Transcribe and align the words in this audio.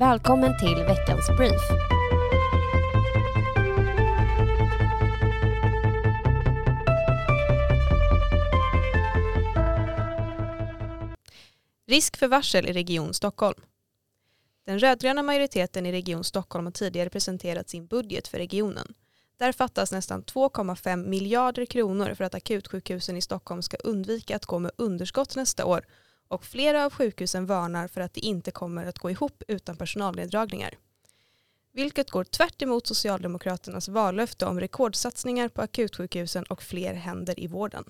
Välkommen 0.00 0.58
till 0.58 0.84
veckans 0.84 1.28
brief. 1.36 1.60
Risk 11.86 12.16
för 12.16 12.28
varsel 12.28 12.66
i 12.66 12.72
Region 12.72 13.14
Stockholm. 13.14 13.60
Den 14.66 14.78
rödgröna 14.78 15.22
majoriteten 15.22 15.86
i 15.86 15.92
Region 15.92 16.24
Stockholm 16.24 16.66
har 16.66 16.72
tidigare 16.72 17.10
presenterat 17.10 17.68
sin 17.68 17.86
budget 17.86 18.28
för 18.28 18.38
regionen. 18.38 18.94
Där 19.38 19.52
fattas 19.52 19.92
nästan 19.92 20.22
2,5 20.22 21.08
miljarder 21.08 21.66
kronor 21.66 22.14
för 22.14 22.24
att 22.24 22.34
akutsjukhusen 22.34 23.16
i 23.16 23.20
Stockholm 23.22 23.62
ska 23.62 23.76
undvika 23.76 24.36
att 24.36 24.46
gå 24.46 24.58
med 24.58 24.72
underskott 24.76 25.36
nästa 25.36 25.64
år 25.64 25.84
och 26.30 26.44
flera 26.44 26.84
av 26.84 26.92
sjukhusen 26.92 27.46
varnar 27.46 27.88
för 27.88 28.00
att 28.00 28.14
det 28.14 28.20
inte 28.20 28.50
kommer 28.50 28.86
att 28.86 28.98
gå 28.98 29.10
ihop 29.10 29.42
utan 29.48 29.76
personalneddragningar. 29.76 30.74
Vilket 31.72 32.10
går 32.10 32.24
tvärt 32.24 32.62
emot 32.62 32.86
Socialdemokraternas 32.86 33.88
vallöfte 33.88 34.46
om 34.46 34.60
rekordsatsningar 34.60 35.48
på 35.48 35.62
akutsjukhusen 35.62 36.44
och 36.44 36.62
fler 36.62 36.94
händer 36.94 37.40
i 37.40 37.46
vården. 37.46 37.84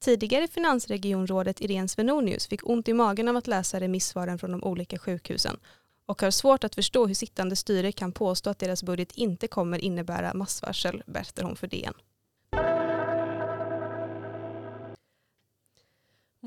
Tidigare 0.00 0.48
finansregionrådet 0.48 1.60
Irene 1.60 1.88
Svenonius 1.88 2.46
fick 2.46 2.68
ont 2.68 2.88
i 2.88 2.92
magen 2.92 3.28
av 3.28 3.36
att 3.36 3.46
läsa 3.46 3.80
remissvaren 3.80 4.38
från 4.38 4.50
de 4.50 4.64
olika 4.64 4.98
sjukhusen 4.98 5.58
och 6.06 6.22
har 6.22 6.30
svårt 6.30 6.64
att 6.64 6.74
förstå 6.74 7.06
hur 7.06 7.14
sittande 7.14 7.56
styre 7.56 7.92
kan 7.92 8.12
påstå 8.12 8.50
att 8.50 8.58
deras 8.58 8.82
budget 8.82 9.12
inte 9.12 9.48
kommer 9.48 9.78
innebära 9.78 10.34
massvarsel, 10.34 11.02
berättar 11.06 11.42
hon 11.42 11.56
för 11.56 11.66
DN. 11.66 11.94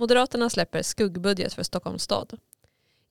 Moderaterna 0.02 0.50
släpper 0.50 0.82
skuggbudget 0.82 1.54
för 1.54 1.64
Stockholms 1.64 2.04
stad. 2.04 2.38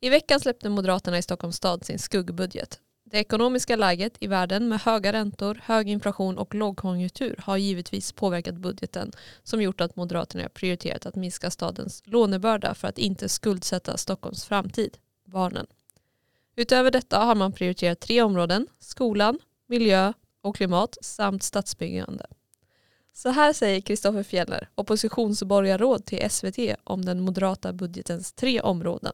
I 0.01 0.09
veckan 0.09 0.41
släppte 0.41 0.69
Moderaterna 0.69 1.19
i 1.19 1.23
Stockholms 1.23 1.57
stad 1.57 1.85
sin 1.85 1.99
skuggbudget. 1.99 2.81
Det 3.05 3.19
ekonomiska 3.19 3.77
läget 3.77 4.17
i 4.21 4.27
världen 4.27 4.69
med 4.69 4.81
höga 4.81 5.13
räntor, 5.13 5.61
hög 5.65 5.89
inflation 5.89 6.39
och 6.39 6.55
lågkonjunktur 6.55 7.41
har 7.45 7.57
givetvis 7.57 8.13
påverkat 8.13 8.55
budgeten 8.55 9.13
som 9.43 9.63
gjort 9.63 9.81
att 9.81 9.97
Moderaterna 9.97 10.45
har 10.45 10.49
prioriterat 10.49 11.07
att 11.07 11.15
minska 11.15 11.51
stadens 11.51 12.03
lånebörda 12.05 12.75
för 12.75 12.89
att 12.89 12.99
inte 12.99 13.29
skuldsätta 13.29 13.97
Stockholms 13.97 14.45
framtid, 14.45 14.99
barnen. 15.25 15.67
Utöver 16.57 16.91
detta 16.91 17.19
har 17.19 17.35
man 17.35 17.53
prioriterat 17.53 18.01
tre 18.01 18.23
områden, 18.23 18.67
skolan, 18.79 19.39
miljö 19.67 20.13
och 20.43 20.57
klimat 20.57 20.99
samt 21.03 21.43
stadsbyggande. 21.43 22.27
Så 23.13 23.29
här 23.29 23.53
säger 23.53 23.81
Kristoffer 23.81 24.23
Fjellner, 24.23 24.69
oppositionsborgarråd 24.75 26.05
till 26.05 26.31
SVT 26.31 26.59
om 26.85 27.05
den 27.05 27.21
moderata 27.21 27.73
budgetens 27.73 28.33
tre 28.33 28.61
områden. 28.61 29.13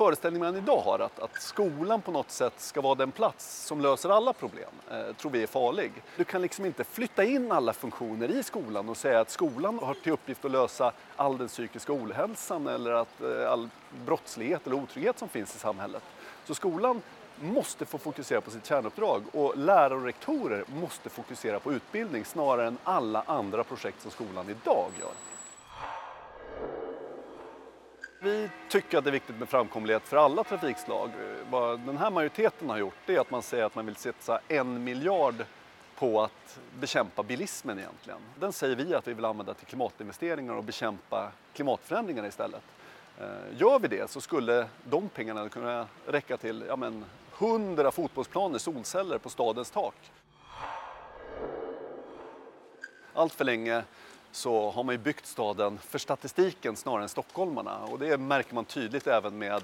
Föreställningen 0.00 0.54
man 0.54 0.62
idag 0.62 0.80
har 0.80 0.98
att, 0.98 1.18
att 1.18 1.42
skolan 1.42 2.02
på 2.02 2.10
något 2.10 2.30
sätt 2.30 2.52
ska 2.56 2.80
vara 2.80 2.94
den 2.94 3.12
plats 3.12 3.66
som 3.66 3.80
löser 3.80 4.08
alla 4.08 4.32
problem 4.32 4.70
eh, 4.90 5.16
tror 5.16 5.32
vi 5.32 5.42
är 5.42 5.46
farlig. 5.46 5.92
Du 6.16 6.24
kan 6.24 6.42
liksom 6.42 6.64
inte 6.66 6.84
flytta 6.84 7.24
in 7.24 7.52
alla 7.52 7.72
funktioner 7.72 8.30
i 8.30 8.42
skolan 8.42 8.88
och 8.88 8.96
säga 8.96 9.20
att 9.20 9.30
skolan 9.30 9.78
har 9.78 9.94
till 9.94 10.12
uppgift 10.12 10.44
att 10.44 10.50
lösa 10.50 10.92
all 11.16 11.38
den 11.38 11.48
psykiska 11.48 11.92
ohälsan 11.92 12.66
eller 12.66 12.90
att, 12.90 13.20
eh, 13.20 13.50
all 13.50 13.68
brottslighet 14.06 14.66
eller 14.66 14.76
otrygghet 14.76 15.18
som 15.18 15.28
finns 15.28 15.56
i 15.56 15.58
samhället. 15.58 16.02
Så 16.46 16.54
skolan 16.54 17.02
måste 17.40 17.86
få 17.86 17.98
fokusera 17.98 18.40
på 18.40 18.50
sitt 18.50 18.66
kärnuppdrag 18.66 19.22
och 19.32 19.58
lärare 19.58 19.94
och 19.94 20.04
rektorer 20.04 20.64
måste 20.66 21.08
fokusera 21.08 21.60
på 21.60 21.72
utbildning 21.72 22.24
snarare 22.24 22.66
än 22.66 22.78
alla 22.84 23.22
andra 23.26 23.64
projekt 23.64 24.02
som 24.02 24.10
skolan 24.10 24.48
idag 24.48 24.90
gör. 25.00 25.12
Vi 28.22 28.50
tycker 28.68 28.98
att 28.98 29.04
det 29.04 29.10
är 29.10 29.12
viktigt 29.12 29.36
med 29.36 29.48
framkomlighet 29.48 30.02
för 30.02 30.16
alla 30.16 30.44
trafikslag. 30.44 31.10
Vad 31.50 31.80
den 31.80 31.98
här 31.98 32.10
majoriteten 32.10 32.70
har 32.70 32.78
gjort 32.78 33.08
är 33.08 33.18
att 33.18 33.30
man 33.30 33.42
säger 33.42 33.64
att 33.64 33.74
man 33.74 33.86
vill 33.86 33.96
sätta 33.96 34.40
en 34.48 34.84
miljard 34.84 35.44
på 35.98 36.22
att 36.22 36.58
bekämpa 36.80 37.22
bilismen 37.22 37.78
egentligen. 37.78 38.18
Den 38.40 38.52
säger 38.52 38.76
vi 38.76 38.94
att 38.94 39.08
vi 39.08 39.14
vill 39.14 39.24
använda 39.24 39.54
till 39.54 39.66
klimatinvesteringar 39.66 40.54
och 40.54 40.64
bekämpa 40.64 41.32
klimatförändringarna 41.54 42.28
istället. 42.28 42.62
Eh, 43.20 43.26
gör 43.58 43.78
vi 43.78 43.88
det 43.88 44.10
så 44.10 44.20
skulle 44.20 44.66
de 44.84 45.08
pengarna 45.08 45.48
kunna 45.48 45.86
räcka 46.06 46.36
till 46.36 46.64
ja 46.68 46.76
men, 46.76 47.04
100 47.40 47.90
fotbollsplaner, 47.90 48.58
solceller 48.58 49.18
på 49.18 49.30
stadens 49.30 49.70
tak. 49.70 49.94
Allt 53.14 53.34
för 53.34 53.44
länge 53.44 53.82
så 54.32 54.70
har 54.70 54.84
man 54.84 54.94
ju 54.94 54.98
byggt 54.98 55.26
staden 55.26 55.78
för 55.78 55.98
statistiken 55.98 56.76
snarare 56.76 57.02
än 57.02 57.08
stockholmarna 57.08 57.78
och 57.78 57.98
det 57.98 58.18
märker 58.18 58.54
man 58.54 58.64
tydligt 58.64 59.06
även 59.06 59.38
med 59.38 59.62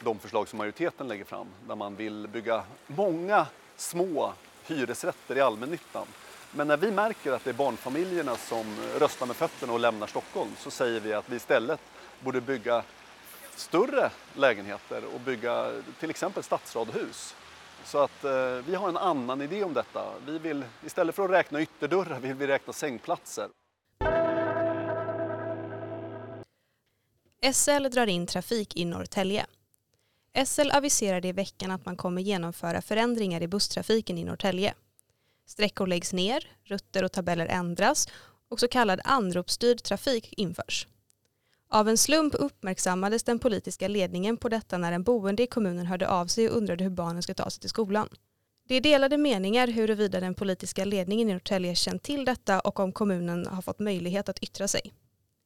de 0.00 0.18
förslag 0.18 0.48
som 0.48 0.56
majoriteten 0.56 1.08
lägger 1.08 1.24
fram 1.24 1.46
där 1.68 1.74
man 1.74 1.96
vill 1.96 2.28
bygga 2.28 2.62
många 2.86 3.46
små 3.76 4.32
hyresrätter 4.66 5.36
i 5.36 5.40
allmännyttan. 5.40 6.06
Men 6.50 6.68
när 6.68 6.76
vi 6.76 6.90
märker 6.90 7.32
att 7.32 7.44
det 7.44 7.50
är 7.50 7.54
barnfamiljerna 7.54 8.36
som 8.36 8.76
röstar 8.98 9.26
med 9.26 9.36
fötterna 9.36 9.72
och 9.72 9.80
lämnar 9.80 10.06
Stockholm 10.06 10.50
så 10.58 10.70
säger 10.70 11.00
vi 11.00 11.12
att 11.12 11.28
vi 11.28 11.36
istället 11.36 11.80
borde 12.20 12.40
bygga 12.40 12.82
större 13.58 14.10
lägenheter 14.36 15.02
och 15.14 15.20
bygga 15.20 15.72
till 16.00 16.10
exempel 16.10 16.42
stadsradhus. 16.42 17.34
Så 17.84 17.98
att 17.98 18.24
eh, 18.24 18.32
vi 18.66 18.74
har 18.74 18.88
en 18.88 18.96
annan 18.96 19.42
idé 19.42 19.64
om 19.64 19.74
detta. 19.74 20.12
Vi 20.26 20.38
vill, 20.38 20.64
istället 20.86 21.14
för 21.14 21.24
att 21.24 21.30
räkna 21.30 21.60
ytterdörrar 21.60 22.20
vill 22.20 22.34
vi 22.34 22.46
räkna 22.46 22.72
sängplatser. 22.72 23.48
SL 27.52 27.88
drar 27.90 28.06
in 28.06 28.26
trafik 28.26 28.76
i 28.76 28.84
Norrtälje. 28.84 29.46
SL 30.46 30.70
aviserade 30.72 31.28
i 31.28 31.32
veckan 31.32 31.70
att 31.70 31.86
man 31.86 31.96
kommer 31.96 32.22
genomföra 32.22 32.82
förändringar 32.82 33.42
i 33.42 33.48
busstrafiken 33.48 34.18
i 34.18 34.24
Norrtälje. 34.24 34.74
Sträckor 35.46 35.86
läggs 35.86 36.12
ner, 36.12 36.50
rutter 36.64 37.04
och 37.04 37.12
tabeller 37.12 37.46
ändras 37.46 38.08
och 38.48 38.60
så 38.60 38.68
kallad 38.68 39.00
anropsstyrd 39.04 39.82
trafik 39.82 40.34
införs. 40.36 40.86
Av 41.68 41.88
en 41.88 41.98
slump 41.98 42.34
uppmärksammades 42.34 43.22
den 43.22 43.38
politiska 43.38 43.88
ledningen 43.88 44.36
på 44.36 44.48
detta 44.48 44.78
när 44.78 44.92
en 44.92 45.02
boende 45.02 45.42
i 45.42 45.46
kommunen 45.46 45.86
hörde 45.86 46.08
av 46.08 46.26
sig 46.26 46.50
och 46.50 46.56
undrade 46.56 46.84
hur 46.84 46.90
barnen 46.90 47.22
ska 47.22 47.34
ta 47.34 47.50
sig 47.50 47.60
till 47.60 47.70
skolan. 47.70 48.08
Det 48.68 48.74
är 48.74 48.80
delade 48.80 49.18
meningar 49.18 49.68
huruvida 49.68 50.20
den 50.20 50.34
politiska 50.34 50.84
ledningen 50.84 51.28
i 51.28 51.32
Norrtälje 51.32 51.74
känt 51.74 52.02
till 52.02 52.24
detta 52.24 52.60
och 52.60 52.80
om 52.80 52.92
kommunen 52.92 53.46
har 53.46 53.62
fått 53.62 53.78
möjlighet 53.78 54.28
att 54.28 54.38
yttra 54.38 54.68
sig. 54.68 54.94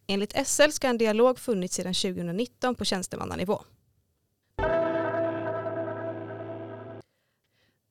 Enligt 0.07 0.47
SL 0.47 0.71
ska 0.71 0.89
en 0.89 0.99
dialog 0.99 1.39
funnits 1.39 1.75
sedan 1.75 1.95
2019 1.95 2.75
på 2.75 2.85
tjänstemannanivå. 2.85 3.63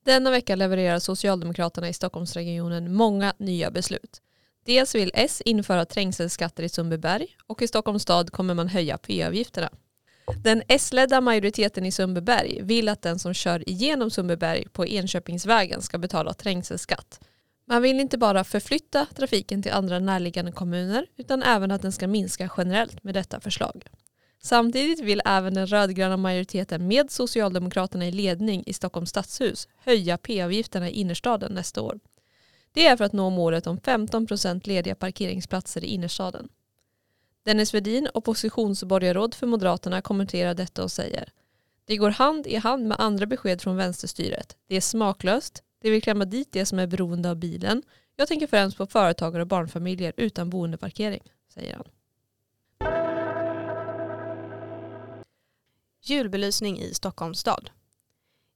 Denna 0.04 0.30
vecka 0.30 0.56
levererar 0.56 0.98
Socialdemokraterna 0.98 1.88
i 1.88 1.92
Stockholmsregionen 1.92 2.94
många 2.94 3.34
nya 3.38 3.70
beslut. 3.70 4.22
Dels 4.68 4.94
vill 4.94 5.10
S 5.14 5.42
införa 5.44 5.84
trängselskatter 5.84 6.62
i 6.62 6.68
Sundbyberg 6.68 7.26
och 7.46 7.62
i 7.62 7.68
Stockholms 7.68 8.02
stad 8.02 8.32
kommer 8.32 8.54
man 8.54 8.68
höja 8.68 8.98
p-avgifterna. 8.98 9.70
Den 10.44 10.62
S-ledda 10.68 11.20
majoriteten 11.20 11.86
i 11.86 11.92
Sundbyberg 11.92 12.62
vill 12.62 12.88
att 12.88 13.02
den 13.02 13.18
som 13.18 13.34
kör 13.34 13.68
igenom 13.68 14.10
Sundbyberg 14.10 14.68
på 14.68 14.86
Enköpingsvägen 14.86 15.82
ska 15.82 15.98
betala 15.98 16.34
trängselskatt. 16.34 17.20
Man 17.66 17.82
vill 17.82 18.00
inte 18.00 18.18
bara 18.18 18.44
förflytta 18.44 19.06
trafiken 19.16 19.62
till 19.62 19.72
andra 19.72 19.98
närliggande 19.98 20.52
kommuner 20.52 21.06
utan 21.16 21.42
även 21.42 21.70
att 21.70 21.82
den 21.82 21.92
ska 21.92 22.08
minska 22.08 22.50
generellt 22.56 23.04
med 23.04 23.14
detta 23.14 23.40
förslag. 23.40 23.86
Samtidigt 24.42 25.00
vill 25.00 25.22
även 25.24 25.54
den 25.54 25.66
rödgröna 25.66 26.16
majoriteten 26.16 26.88
med 26.88 27.10
Socialdemokraterna 27.10 28.06
i 28.06 28.10
ledning 28.10 28.62
i 28.66 28.72
Stockholms 28.72 29.10
stadshus 29.10 29.68
höja 29.76 30.18
p-avgifterna 30.18 30.88
i 30.88 30.92
innerstaden 30.92 31.52
nästa 31.52 31.82
år. 31.82 31.98
Det 32.72 32.86
är 32.86 32.96
för 32.96 33.04
att 33.04 33.12
nå 33.12 33.30
målet 33.30 33.66
om 33.66 33.78
15% 33.78 34.68
lediga 34.68 34.94
parkeringsplatser 34.94 35.84
i 35.84 35.86
innerstaden. 35.86 36.48
Dennis 37.44 37.74
Vedin, 37.74 38.08
oppositionsborgarråd 38.14 39.34
för 39.34 39.46
Moderaterna, 39.46 40.02
kommenterar 40.02 40.54
detta 40.54 40.82
och 40.82 40.92
säger 40.92 41.32
Det 41.84 41.96
går 41.96 42.10
hand 42.10 42.46
i 42.46 42.56
hand 42.56 42.86
med 42.86 43.00
andra 43.00 43.26
besked 43.26 43.62
från 43.62 43.76
vänsterstyret. 43.76 44.56
Det 44.66 44.76
är 44.76 44.80
smaklöst, 44.80 45.62
det 45.82 45.90
vill 45.90 46.02
klämma 46.02 46.24
dit 46.24 46.48
det 46.52 46.66
som 46.66 46.78
är 46.78 46.86
beroende 46.86 47.30
av 47.30 47.36
bilen. 47.36 47.82
Jag 48.16 48.28
tänker 48.28 48.46
främst 48.46 48.76
på 48.76 48.86
företagare 48.86 49.42
och 49.42 49.48
barnfamiljer 49.48 50.12
utan 50.16 50.50
boendeparkering, 50.50 51.22
säger 51.54 51.74
han. 51.74 51.84
Julbelysning 56.02 56.78
i 56.78 56.94
Stockholms 56.94 57.38
stad. 57.38 57.70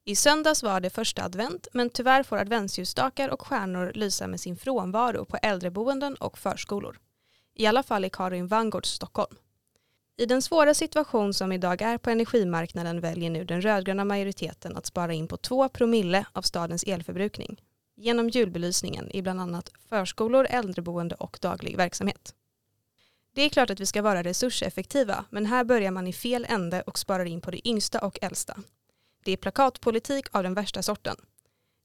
I 0.05 0.17
söndags 0.17 0.63
var 0.63 0.81
det 0.81 0.91
första 0.91 1.25
advent 1.25 1.69
men 1.73 1.91
tyvärr 1.91 2.23
får 2.23 2.37
adventsljusstakar 2.37 3.29
och 3.29 3.47
stjärnor 3.47 3.93
lysa 3.95 4.27
med 4.27 4.41
sin 4.41 4.57
frånvaro 4.57 5.25
på 5.25 5.37
äldreboenden 5.43 6.15
och 6.15 6.39
förskolor. 6.39 6.99
I 7.55 7.67
alla 7.67 7.83
fall 7.83 8.05
i 8.05 8.11
Karin 8.11 8.47
Vangårds 8.47 8.91
Stockholm. 8.91 9.37
I 10.17 10.27
den 10.27 10.43
svåra 10.43 10.75
situation 10.75 11.35
som 11.35 11.53
idag 11.53 11.83
är 11.83 11.99
på 11.99 12.11
energimarknaden 12.11 13.01
väljer 13.01 13.31
nu 13.31 13.45
den 13.45 13.63
rödgröna 13.63 14.05
majoriteten 14.05 14.77
att 14.77 14.87
spara 14.87 15.13
in 15.13 15.29
på 15.29 15.37
två 15.37 15.69
promille 15.69 16.27
av 16.33 16.43
stadens 16.43 16.83
elförbrukning 16.83 17.61
genom 17.97 18.29
julbelysningen 18.29 19.11
i 19.11 19.23
bland 19.23 19.41
annat 19.41 19.71
förskolor, 19.89 20.47
äldreboende 20.51 21.15
och 21.15 21.39
daglig 21.41 21.77
verksamhet. 21.77 22.35
Det 23.35 23.43
är 23.43 23.49
klart 23.49 23.71
att 23.71 23.81
vi 23.81 23.87
ska 23.87 24.03
vara 24.03 24.23
resurseffektiva, 24.23 25.25
men 25.31 25.47
här 25.47 25.65
börjar 25.65 25.91
man 25.91 26.07
i 26.07 26.13
fel 26.13 26.47
ände 26.49 26.83
och 26.83 26.99
sparar 26.99 27.25
in 27.25 27.41
på 27.41 27.51
det 27.51 27.69
yngsta 27.69 27.99
och 27.99 28.19
äldsta. 28.23 28.57
Det 29.25 29.33
är 29.33 29.37
plakatpolitik 29.37 30.27
av 30.31 30.43
den 30.43 30.55
värsta 30.55 30.83
sorten. 30.83 31.17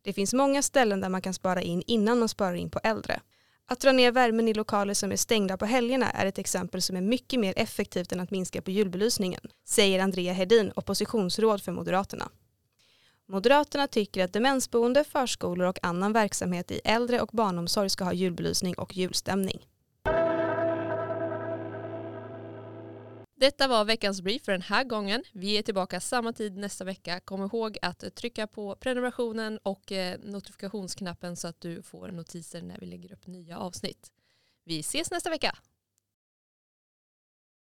Det 0.01 0.13
finns 0.13 0.33
många 0.33 0.61
ställen 0.61 1.01
där 1.01 1.09
man 1.09 1.21
kan 1.21 1.33
spara 1.33 1.61
in 1.61 1.83
innan 1.87 2.19
man 2.19 2.29
sparar 2.29 2.55
in 2.55 2.69
på 2.69 2.79
äldre. 2.83 3.21
Att 3.65 3.79
dra 3.79 3.91
ner 3.91 4.11
värmen 4.11 4.47
i 4.47 4.53
lokaler 4.53 4.93
som 4.93 5.11
är 5.11 5.15
stängda 5.15 5.57
på 5.57 5.65
helgerna 5.65 6.11
är 6.11 6.25
ett 6.25 6.37
exempel 6.37 6.81
som 6.81 6.95
är 6.95 7.01
mycket 7.01 7.39
mer 7.39 7.53
effektivt 7.57 8.11
än 8.11 8.19
att 8.19 8.31
minska 8.31 8.61
på 8.61 8.71
julbelysningen, 8.71 9.41
säger 9.65 9.99
Andrea 9.99 10.33
Hedin, 10.33 10.71
oppositionsråd 10.75 11.61
för 11.61 11.71
Moderaterna. 11.71 12.29
Moderaterna 13.25 13.87
tycker 13.87 14.23
att 14.23 14.33
demensboende, 14.33 15.03
förskolor 15.03 15.67
och 15.67 15.79
annan 15.81 16.13
verksamhet 16.13 16.71
i 16.71 16.81
äldre 16.83 17.21
och 17.21 17.29
barnomsorg 17.33 17.89
ska 17.89 18.03
ha 18.03 18.13
julbelysning 18.13 18.75
och 18.77 18.97
julstämning. 18.97 19.65
Detta 23.39 23.67
var 23.67 23.85
veckans 23.85 24.21
brief 24.21 24.45
för 24.45 24.51
den 24.51 24.61
här 24.61 24.83
gången. 24.83 25.23
Vi 25.31 25.57
är 25.57 25.61
tillbaka 25.61 25.99
samma 25.99 26.33
tid 26.33 26.57
nästa 26.57 26.83
vecka. 26.83 27.19
Kom 27.19 27.43
ihåg 27.43 27.77
att 27.81 28.15
trycka 28.15 28.47
på 28.47 28.75
prenumerationen 28.75 29.59
och 29.63 29.91
eh, 29.91 30.19
notifikationsknappen 30.23 31.35
så 31.35 31.47
att 31.47 31.61
du 31.61 31.81
får 31.81 32.07
notiser 32.07 32.61
när 32.61 32.79
vi 32.79 32.85
lägger 32.85 33.13
upp 33.13 33.27
nya 33.27 33.57
avsnitt. 33.57 34.11
Vi 34.63 34.79
ses 34.79 35.11
nästa 35.11 35.29
vecka. 35.29 35.57